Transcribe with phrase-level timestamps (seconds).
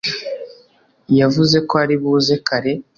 [1.19, 2.73] yavuze ko aribuze kare